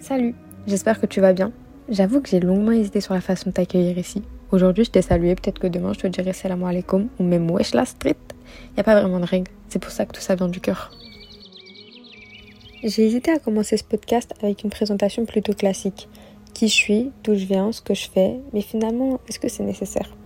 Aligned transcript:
Salut, 0.00 0.34
j'espère 0.66 0.98
que 0.98 1.04
tu 1.04 1.20
vas 1.20 1.34
bien. 1.34 1.52
J'avoue 1.90 2.22
que 2.22 2.30
j'ai 2.30 2.40
longuement 2.40 2.72
hésité 2.72 3.02
sur 3.02 3.12
la 3.12 3.20
façon 3.20 3.50
de 3.50 3.54
t'accueillir 3.54 3.98
ici. 3.98 4.22
Aujourd'hui, 4.50 4.84
je 4.84 4.90
t'ai 4.90 5.02
salué, 5.02 5.34
peut-être 5.34 5.58
que 5.58 5.66
demain, 5.66 5.92
je 5.92 6.00
te 6.00 6.06
dirai 6.06 6.32
salam 6.32 6.64
alaikum 6.64 7.08
ou 7.18 7.22
même 7.22 7.50
wesh 7.50 7.74
la 7.74 7.84
street. 7.84 8.16
Y 8.78 8.80
a 8.80 8.82
pas 8.82 8.98
vraiment 8.98 9.20
de 9.20 9.26
règle, 9.26 9.50
c'est 9.68 9.78
pour 9.78 9.92
ça 9.92 10.06
que 10.06 10.12
tout 10.12 10.22
ça 10.22 10.36
vient 10.36 10.48
du 10.48 10.58
cœur. 10.58 10.90
J'ai 12.82 13.04
hésité 13.04 13.30
à 13.30 13.38
commencer 13.38 13.76
ce 13.76 13.84
podcast 13.84 14.32
avec 14.42 14.64
une 14.64 14.70
présentation 14.70 15.26
plutôt 15.26 15.52
classique. 15.52 16.08
Qui 16.54 16.68
je 16.68 16.74
suis, 16.74 17.12
d'où 17.22 17.34
je 17.34 17.44
viens, 17.44 17.70
ce 17.70 17.82
que 17.82 17.92
je 17.92 18.08
fais, 18.08 18.40
mais 18.54 18.62
finalement, 18.62 19.20
est-ce 19.28 19.38
que 19.38 19.48
c'est 19.48 19.64
nécessaire? 19.64 20.16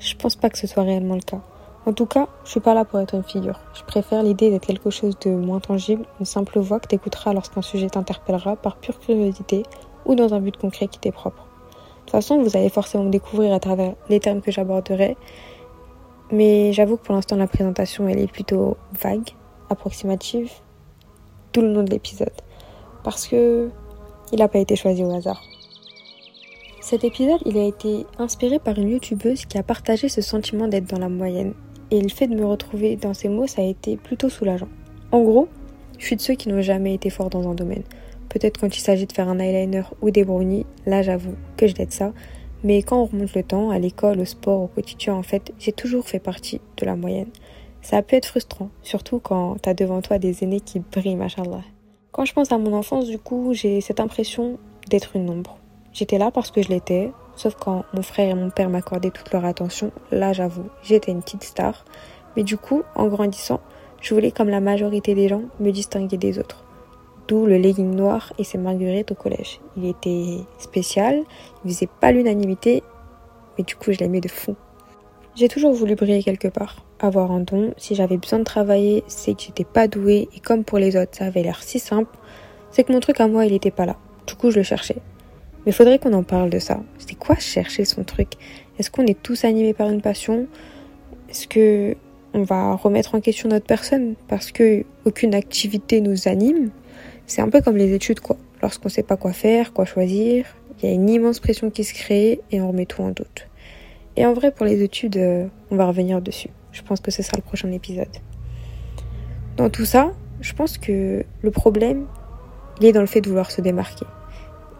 Je 0.00 0.16
pense 0.16 0.34
pas 0.34 0.50
que 0.50 0.58
ce 0.58 0.66
soit 0.66 0.82
réellement 0.82 1.14
le 1.14 1.20
cas. 1.20 1.40
En 1.86 1.94
tout 1.94 2.04
cas, 2.04 2.28
je 2.44 2.50
suis 2.50 2.60
pas 2.60 2.74
là 2.74 2.84
pour 2.84 3.00
être 3.00 3.14
une 3.14 3.22
figure. 3.22 3.58
Je 3.72 3.82
préfère 3.84 4.22
l'idée 4.22 4.50
d'être 4.50 4.66
quelque 4.66 4.90
chose 4.90 5.18
de 5.20 5.30
moins 5.30 5.60
tangible, 5.60 6.04
une 6.18 6.26
simple 6.26 6.58
voix 6.58 6.78
que 6.78 6.86
t'écouteras 6.86 7.32
lorsqu'un 7.32 7.62
sujet 7.62 7.88
t'interpellera 7.88 8.56
par 8.56 8.76
pure 8.76 8.98
curiosité 9.00 9.62
ou 10.04 10.14
dans 10.14 10.34
un 10.34 10.40
but 10.40 10.56
concret 10.56 10.88
qui 10.88 10.98
t'est 10.98 11.10
propre. 11.10 11.42
De 11.42 12.00
toute 12.00 12.10
façon, 12.10 12.42
vous 12.42 12.56
allez 12.56 12.68
forcément 12.68 13.04
me 13.04 13.10
découvrir 13.10 13.54
à 13.54 13.60
travers 13.60 13.94
les 14.10 14.20
termes 14.20 14.42
que 14.42 14.50
j'aborderai, 14.50 15.16
mais 16.30 16.72
j'avoue 16.74 16.96
que 16.96 17.02
pour 17.02 17.14
l'instant 17.14 17.36
la 17.36 17.46
présentation 17.46 18.08
elle 18.08 18.18
est 18.18 18.30
plutôt 18.30 18.76
vague, 19.00 19.30
approximative, 19.70 20.52
tout 21.52 21.62
le 21.62 21.68
nom 21.68 21.82
de 21.82 21.90
l'épisode, 21.90 22.32
parce 23.04 23.26
que 23.26 23.70
il 24.32 24.38
n'a 24.38 24.48
pas 24.48 24.58
été 24.58 24.76
choisi 24.76 25.02
au 25.02 25.10
hasard. 25.12 25.42
Cet 26.80 27.04
épisode, 27.04 27.40
il 27.44 27.58
a 27.58 27.64
été 27.64 28.06
inspiré 28.18 28.58
par 28.58 28.78
une 28.78 28.88
youtubeuse 28.88 29.44
qui 29.44 29.58
a 29.58 29.62
partagé 29.62 30.08
ce 30.08 30.20
sentiment 30.20 30.68
d'être 30.68 30.86
dans 30.86 30.98
la 30.98 31.08
moyenne 31.08 31.54
et 31.90 32.00
le 32.00 32.08
fait 32.08 32.26
de 32.26 32.34
me 32.34 32.46
retrouver 32.46 32.96
dans 32.96 33.14
ces 33.14 33.28
mots, 33.28 33.46
ça 33.46 33.62
a 33.62 33.64
été 33.64 33.96
plutôt 33.96 34.28
soulageant. 34.28 34.68
En 35.12 35.22
gros, 35.22 35.48
je 35.98 36.06
suis 36.06 36.16
de 36.16 36.20
ceux 36.20 36.34
qui 36.34 36.48
n'ont 36.48 36.62
jamais 36.62 36.94
été 36.94 37.10
forts 37.10 37.30
dans 37.30 37.48
un 37.48 37.54
domaine. 37.54 37.82
Peut-être 38.28 38.58
quand 38.60 38.76
il 38.76 38.80
s'agit 38.80 39.06
de 39.06 39.12
faire 39.12 39.28
un 39.28 39.38
eyeliner 39.38 39.82
ou 40.00 40.10
des 40.10 40.24
brownies, 40.24 40.66
là 40.86 41.02
j'avoue 41.02 41.34
que 41.56 41.66
je 41.66 41.74
l'aide 41.74 41.92
ça. 41.92 42.12
Mais 42.62 42.82
quand 42.82 43.00
on 43.02 43.06
remonte 43.06 43.34
le 43.34 43.42
temps, 43.42 43.70
à 43.70 43.78
l'école, 43.78 44.20
au 44.20 44.24
sport, 44.24 44.62
au 44.62 44.66
quotidien, 44.66 45.14
en 45.14 45.22
fait, 45.22 45.52
j'ai 45.58 45.72
toujours 45.72 46.06
fait 46.06 46.18
partie 46.18 46.60
de 46.76 46.86
la 46.86 46.94
moyenne. 46.94 47.30
Ça 47.82 47.96
a 47.96 48.02
pu 48.02 48.14
être 48.14 48.26
frustrant, 48.26 48.68
surtout 48.82 49.18
quand 49.18 49.56
t'as 49.60 49.74
devant 49.74 50.02
toi 50.02 50.18
des 50.18 50.44
aînés 50.44 50.60
qui 50.60 50.80
brillent, 50.80 51.16
machallah. 51.16 51.62
Quand 52.12 52.24
je 52.24 52.34
pense 52.34 52.52
à 52.52 52.58
mon 52.58 52.74
enfance, 52.74 53.06
du 53.06 53.18
coup, 53.18 53.52
j'ai 53.54 53.80
cette 53.80 54.00
impression 54.00 54.58
d'être 54.90 55.16
une 55.16 55.30
ombre. 55.30 55.58
J'étais 55.92 56.18
là 56.18 56.30
parce 56.30 56.50
que 56.50 56.62
je 56.62 56.68
l'étais, 56.68 57.10
Sauf 57.36 57.54
quand 57.54 57.84
mon 57.94 58.02
frère 58.02 58.30
et 58.30 58.34
mon 58.34 58.50
père 58.50 58.68
m'accordaient 58.68 59.10
toute 59.10 59.32
leur 59.32 59.44
attention, 59.44 59.92
là 60.10 60.32
j'avoue, 60.32 60.66
j'étais 60.82 61.12
une 61.12 61.22
petite 61.22 61.44
star. 61.44 61.84
Mais 62.36 62.42
du 62.42 62.56
coup, 62.56 62.82
en 62.94 63.06
grandissant, 63.06 63.60
je 64.00 64.14
voulais, 64.14 64.30
comme 64.30 64.48
la 64.48 64.60
majorité 64.60 65.14
des 65.14 65.28
gens, 65.28 65.42
me 65.58 65.70
distinguer 65.70 66.16
des 66.16 66.38
autres. 66.38 66.64
D'où 67.28 67.46
le 67.46 67.58
legging 67.58 67.94
noir 67.94 68.32
et 68.38 68.44
ses 68.44 68.58
marguerites 68.58 69.12
au 69.12 69.14
collège. 69.14 69.60
Il 69.76 69.86
était 69.86 70.38
spécial, 70.58 71.22
il 71.64 71.70
faisait 71.72 71.88
pas 72.00 72.12
l'unanimité, 72.12 72.82
mais 73.56 73.64
du 73.64 73.76
coup 73.76 73.92
je 73.92 73.98
l'aimais 73.98 74.20
de 74.20 74.28
fou. 74.28 74.56
J'ai 75.36 75.48
toujours 75.48 75.72
voulu 75.72 75.94
briller 75.94 76.24
quelque 76.24 76.48
part, 76.48 76.84
avoir 76.98 77.30
un 77.30 77.40
don. 77.40 77.72
Si 77.76 77.94
j'avais 77.94 78.16
besoin 78.16 78.40
de 78.40 78.44
travailler, 78.44 79.04
c'est 79.06 79.34
que 79.34 79.42
j'étais 79.42 79.64
pas 79.64 79.86
douée 79.86 80.28
et 80.34 80.40
comme 80.40 80.64
pour 80.64 80.78
les 80.78 80.96
autres, 80.96 81.12
ça 81.12 81.26
avait 81.26 81.42
l'air 81.42 81.62
si 81.62 81.78
simple, 81.78 82.16
c'est 82.72 82.84
que 82.84 82.92
mon 82.92 83.00
truc 83.00 83.20
à 83.20 83.28
moi, 83.28 83.46
il 83.46 83.52
était 83.52 83.70
pas 83.70 83.86
là. 83.86 83.96
Du 84.26 84.34
coup, 84.34 84.50
je 84.50 84.56
le 84.56 84.62
cherchais. 84.64 84.96
Mais 85.66 85.72
faudrait 85.72 85.98
qu'on 85.98 86.12
en 86.12 86.22
parle 86.22 86.50
de 86.50 86.58
ça. 86.58 86.80
C'est 86.98 87.18
quoi 87.18 87.36
chercher 87.36 87.84
son 87.84 88.02
truc? 88.04 88.32
Est-ce 88.78 88.90
qu'on 88.90 89.06
est 89.06 89.20
tous 89.22 89.44
animés 89.44 89.74
par 89.74 89.90
une 89.90 90.00
passion? 90.00 90.46
Est-ce 91.28 91.46
que 91.46 91.96
on 92.32 92.44
va 92.44 92.76
remettre 92.76 93.14
en 93.14 93.20
question 93.20 93.48
notre 93.48 93.66
personne 93.66 94.14
parce 94.28 94.52
que 94.52 94.84
aucune 95.04 95.34
activité 95.34 96.00
nous 96.00 96.28
anime? 96.28 96.70
C'est 97.26 97.42
un 97.42 97.48
peu 97.48 97.60
comme 97.60 97.76
les 97.76 97.92
études 97.92 98.20
quoi. 98.20 98.36
Lorsqu'on 98.62 98.88
sait 98.88 99.02
pas 99.02 99.16
quoi 99.16 99.32
faire, 99.32 99.72
quoi 99.72 99.84
choisir, 99.84 100.46
il 100.78 100.88
y 100.88 100.92
a 100.92 100.94
une 100.94 101.08
immense 101.08 101.40
pression 101.40 101.70
qui 101.70 101.84
se 101.84 101.94
crée 101.94 102.40
et 102.50 102.60
on 102.60 102.68
remet 102.68 102.86
tout 102.86 103.02
en 103.02 103.10
doute. 103.10 103.48
Et 104.16 104.24
en 104.26 104.32
vrai 104.32 104.50
pour 104.50 104.66
les 104.66 104.82
études, 104.82 105.16
euh, 105.16 105.46
on 105.70 105.76
va 105.76 105.86
revenir 105.86 106.22
dessus. 106.22 106.50
Je 106.72 106.82
pense 106.82 107.00
que 107.00 107.10
ce 107.10 107.22
sera 107.22 107.36
le 107.36 107.42
prochain 107.42 107.70
épisode. 107.72 108.08
Dans 109.56 109.68
tout 109.68 109.84
ça, 109.84 110.12
je 110.40 110.52
pense 110.54 110.78
que 110.78 111.24
le 111.42 111.50
problème, 111.50 112.06
il 112.80 112.86
est 112.86 112.92
dans 112.92 113.00
le 113.00 113.06
fait 113.06 113.20
de 113.20 113.28
vouloir 113.28 113.50
se 113.50 113.60
démarquer 113.60 114.06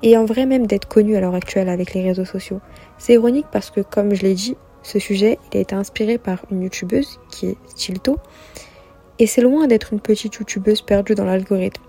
et 0.02 0.16
en 0.16 0.24
vrai 0.24 0.46
même 0.46 0.66
d'être 0.66 0.88
connu 0.88 1.16
à 1.16 1.20
l'heure 1.20 1.34
actuelle 1.34 1.68
avec 1.68 1.94
les 1.94 2.02
réseaux 2.02 2.24
sociaux. 2.24 2.60
C'est 2.98 3.14
ironique 3.14 3.46
parce 3.52 3.70
que, 3.70 3.80
comme 3.80 4.14
je 4.14 4.22
l'ai 4.22 4.34
dit, 4.34 4.56
ce 4.82 4.98
sujet, 4.98 5.38
il 5.52 5.58
a 5.58 5.60
été 5.60 5.74
inspiré 5.74 6.18
par 6.18 6.44
une 6.50 6.62
youtubeuse 6.62 7.20
qui 7.30 7.48
est 7.48 7.56
Stilto, 7.68 8.16
et 9.18 9.26
c'est 9.26 9.42
loin 9.42 9.66
d'être 9.66 9.92
une 9.92 10.00
petite 10.00 10.36
youtubeuse 10.36 10.80
perdue 10.80 11.14
dans 11.14 11.26
l'algorithme. 11.26 11.82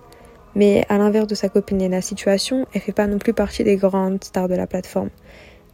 Mais 0.56 0.86
à 0.90 0.98
l'inverse 0.98 1.28
de 1.28 1.36
sa 1.36 1.48
copine 1.48 1.80
Lena 1.80 2.02
Situation, 2.02 2.66
elle 2.74 2.82
fait 2.82 2.92
pas 2.92 3.08
non 3.08 3.18
plus 3.18 3.34
partie 3.34 3.64
des 3.64 3.78
grandes 3.78 4.22
stars 4.22 4.50
de 4.50 4.56
la 4.56 4.68
plateforme. 4.68 5.10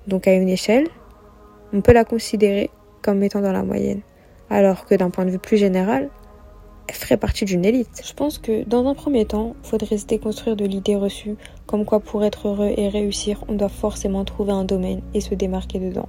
Donc 0.06 0.28
à 0.28 0.34
une 0.34 0.50
échelle, 0.50 0.88
on 1.74 1.82
peut 1.82 1.94
la 1.94 2.06
considérer 2.06 2.70
comme 3.02 3.24
étant 3.24 3.42
dans 3.42 3.52
la 3.52 3.64
moyenne. 3.64 4.02
Alors 4.52 4.86
que 4.86 4.94
d'un 4.94 5.10
point 5.10 5.26
de 5.26 5.32
vue 5.32 5.40
plus 5.40 5.58
général, 5.58 6.10
ferait 6.96 7.18
partie 7.18 7.46
d'une 7.46 7.66
élite. 7.66 8.02
Je 8.06 8.14
pense 8.14 8.38
que 8.38 8.64
dans 8.64 8.88
un 8.88 8.94
premier 8.94 9.26
temps, 9.26 9.56
il 9.64 9.70
faudrait 9.70 9.98
se 9.98 10.06
déconstruire 10.06 10.56
de 10.56 10.66
l'idée 10.66 10.96
reçue 10.96 11.36
comme 11.66 11.84
quoi 11.86 12.00
pour 12.00 12.24
être 12.24 12.48
heureux 12.48 12.72
et 12.76 12.88
réussir, 12.88 13.44
on 13.48 13.54
doit 13.54 13.70
forcément 13.70 14.24
trouver 14.24 14.54
un 14.54 14.64
domaine 14.64 15.02
et 15.14 15.22
se 15.22 15.36
démarquer 15.36 15.80
dedans. 15.80 16.08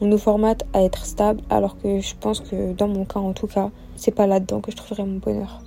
On 0.00 0.06
nous 0.06 0.18
formate 0.18 0.64
à 0.72 0.82
être 0.82 1.04
stable 1.04 1.40
alors 1.50 1.78
que 1.78 2.00
je 2.00 2.14
pense 2.14 2.40
que 2.40 2.72
dans 2.72 2.88
mon 2.88 3.04
cas 3.04 3.20
en 3.20 3.32
tout 3.32 3.46
cas, 3.46 3.70
c'est 3.96 4.14
pas 4.14 4.26
là-dedans 4.26 4.60
que 4.60 4.70
je 4.70 4.76
trouverai 4.76 5.04
mon 5.04 5.18
bonheur. 5.18 5.62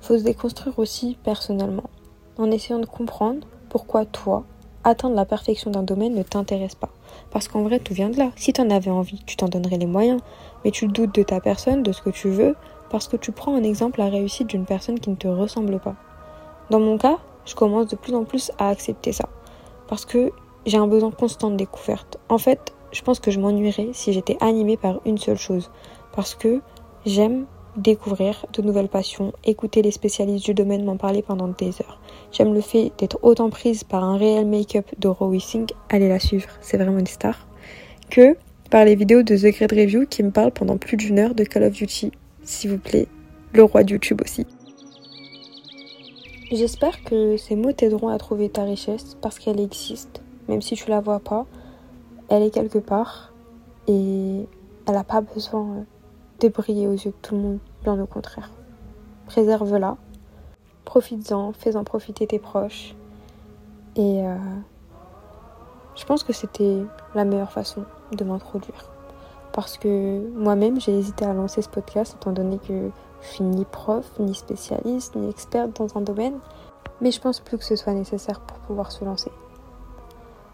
Faut 0.00 0.18
se 0.18 0.24
déconstruire 0.24 0.78
aussi 0.78 1.16
personnellement, 1.24 1.90
en 2.38 2.50
essayant 2.50 2.78
de 2.78 2.86
comprendre 2.86 3.46
pourquoi 3.68 4.04
toi, 4.04 4.44
atteindre 4.84 5.16
la 5.16 5.24
perfection 5.24 5.70
d'un 5.70 5.82
domaine 5.82 6.14
ne 6.14 6.22
t'intéresse 6.22 6.74
pas. 6.74 6.90
Parce 7.30 7.48
qu'en 7.48 7.62
vrai, 7.62 7.78
tout 7.80 7.94
vient 7.94 8.10
de 8.10 8.18
là. 8.18 8.30
Si 8.36 8.52
t'en 8.52 8.70
avais 8.70 8.90
envie, 8.90 9.22
tu 9.26 9.36
t'en 9.36 9.48
donnerais 9.48 9.78
les 9.78 9.86
moyens. 9.86 10.20
Mais 10.64 10.70
tu 10.70 10.86
doutes 10.86 11.14
de 11.14 11.22
ta 11.22 11.40
personne, 11.40 11.82
de 11.82 11.92
ce 11.92 12.02
que 12.02 12.10
tu 12.10 12.28
veux, 12.28 12.54
parce 12.90 13.08
que 13.08 13.16
tu 13.16 13.32
prends 13.32 13.54
en 13.54 13.62
exemple 13.62 13.98
la 13.98 14.08
réussite 14.08 14.48
d'une 14.48 14.64
personne 14.64 15.00
qui 15.00 15.10
ne 15.10 15.16
te 15.16 15.28
ressemble 15.28 15.78
pas. 15.80 15.94
Dans 16.70 16.80
mon 16.80 16.96
cas, 16.96 17.18
je 17.44 17.54
commence 17.54 17.88
de 17.88 17.96
plus 17.96 18.14
en 18.14 18.24
plus 18.24 18.52
à 18.58 18.68
accepter 18.68 19.12
ça. 19.12 19.28
Parce 19.88 20.04
que 20.04 20.32
j'ai 20.66 20.78
un 20.78 20.86
besoin 20.86 21.10
constant 21.10 21.50
de 21.50 21.56
découverte. 21.56 22.18
En 22.28 22.38
fait, 22.38 22.72
je 22.92 23.02
pense 23.02 23.20
que 23.20 23.30
je 23.30 23.40
m'ennuierais 23.40 23.90
si 23.92 24.12
j'étais 24.12 24.38
animée 24.40 24.76
par 24.76 25.00
une 25.04 25.18
seule 25.18 25.36
chose. 25.36 25.70
Parce 26.14 26.34
que 26.34 26.60
j'aime 27.04 27.46
découvrir 27.76 28.46
de 28.52 28.62
nouvelles 28.62 28.88
passions, 28.88 29.32
écouter 29.44 29.82
les 29.82 29.90
spécialistes 29.90 30.44
du 30.44 30.54
domaine 30.54 30.84
m'en 30.84 30.96
parler 30.96 31.22
pendant 31.22 31.48
des 31.48 31.80
heures. 31.82 32.00
J'aime 32.32 32.54
le 32.54 32.60
fait 32.60 32.92
d'être 32.98 33.18
autant 33.22 33.50
prise 33.50 33.84
par 33.84 34.04
un 34.04 34.16
réel 34.16 34.46
make-up 34.46 34.86
de 34.98 35.08
Roy 35.08 35.40
Singh, 35.40 35.72
allez 35.88 36.08
la 36.08 36.18
suivre, 36.18 36.48
c'est 36.60 36.76
vraiment 36.76 36.98
une 36.98 37.06
star, 37.06 37.46
que 38.10 38.36
par 38.70 38.84
les 38.84 38.94
vidéos 38.94 39.22
de 39.22 39.36
The 39.36 39.54
Great 39.54 39.72
Review 39.72 40.06
qui 40.06 40.22
me 40.22 40.30
parlent 40.30 40.50
pendant 40.50 40.76
plus 40.76 40.96
d'une 40.96 41.18
heure 41.18 41.34
de 41.34 41.44
Call 41.44 41.64
of 41.64 41.72
Duty. 41.72 42.12
S'il 42.42 42.70
vous 42.70 42.78
plaît, 42.78 43.06
le 43.52 43.62
roi 43.62 43.84
de 43.84 43.92
YouTube 43.92 44.20
aussi. 44.22 44.46
J'espère 46.50 47.02
que 47.04 47.36
ces 47.36 47.56
mots 47.56 47.72
t'aideront 47.72 48.08
à 48.08 48.18
trouver 48.18 48.48
ta 48.48 48.64
richesse 48.64 49.16
parce 49.20 49.38
qu'elle 49.38 49.60
existe, 49.60 50.22
même 50.48 50.60
si 50.60 50.74
tu 50.74 50.90
la 50.90 51.00
vois 51.00 51.20
pas. 51.20 51.46
Elle 52.28 52.42
est 52.42 52.50
quelque 52.50 52.78
part 52.78 53.32
et 53.86 54.40
elle 54.86 54.94
n'a 54.94 55.04
pas 55.04 55.20
besoin 55.20 55.86
de 56.44 56.52
briller 56.52 56.86
aux 56.86 56.92
yeux 56.92 57.10
de 57.10 57.16
tout 57.22 57.34
le 57.34 57.40
monde, 57.40 57.58
bien 57.82 57.98
au 58.00 58.06
contraire. 58.06 58.50
Préserve-la, 59.26 59.96
profites-en, 60.84 61.52
fais-en 61.52 61.84
profiter 61.84 62.26
tes 62.26 62.38
proches. 62.38 62.94
Et 63.96 64.26
euh, 64.26 64.36
je 65.94 66.04
pense 66.04 66.22
que 66.22 66.32
c'était 66.32 66.82
la 67.14 67.24
meilleure 67.24 67.52
façon 67.52 67.84
de 68.12 68.24
m'introduire. 68.24 68.90
Parce 69.52 69.78
que 69.78 70.28
moi-même, 70.36 70.80
j'ai 70.80 70.92
hésité 70.92 71.24
à 71.24 71.32
lancer 71.32 71.62
ce 71.62 71.68
podcast 71.68 72.16
étant 72.20 72.32
donné 72.32 72.58
que 72.58 72.90
je 73.22 73.26
suis 73.26 73.44
ni 73.44 73.64
prof, 73.64 74.04
ni 74.18 74.34
spécialiste, 74.34 75.14
ni 75.16 75.30
experte 75.30 75.76
dans 75.76 75.96
un 75.96 76.02
domaine, 76.02 76.38
mais 77.00 77.10
je 77.10 77.20
pense 77.20 77.40
plus 77.40 77.56
que 77.56 77.64
ce 77.64 77.76
soit 77.76 77.94
nécessaire 77.94 78.40
pour 78.40 78.58
pouvoir 78.58 78.92
se 78.92 79.04
lancer. 79.04 79.30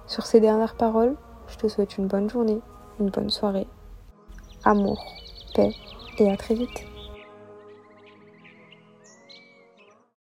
Sur 0.07 0.27
ces 0.27 0.41
dernières 0.41 0.77
paroles, 0.77 1.17
je 1.49 1.57
te 1.57 1.67
souhaite 1.67 1.99
une 1.99 2.07
bonne 2.07 2.31
journée, 2.31 2.61
une 3.01 3.11
bonne 3.11 3.31
soirée, 3.31 3.67
amour, 4.65 5.05
et 6.19 6.31
à 6.31 6.37
très 6.37 6.55
vite. 6.55 6.87